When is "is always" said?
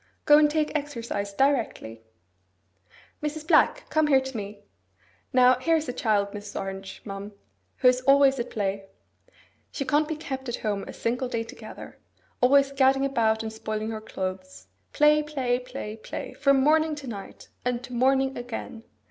7.87-8.39